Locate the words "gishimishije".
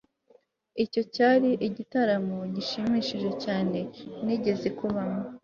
2.55-3.29